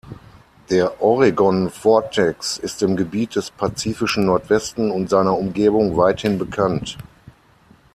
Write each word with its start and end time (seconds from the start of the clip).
Der 0.71 0.99
Oregon 0.99 1.69
Vortex 1.69 2.57
ist 2.57 2.81
im 2.81 2.95
Gebiet 2.97 3.35
des 3.35 3.51
pazifischen 3.51 4.25
Nordwesten 4.25 4.89
und 4.89 5.11
seiner 5.11 5.37
Umgebung 5.37 5.95
weithin 5.95 6.39
bekannt. 6.39 6.97